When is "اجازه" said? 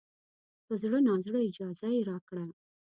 1.49-1.87